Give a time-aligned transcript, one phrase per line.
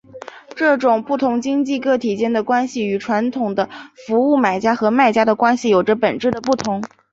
[0.55, 3.69] 这种不同经济个体间的关系与传统的
[4.07, 6.81] 服务买家和卖家的关系有着本质的不同。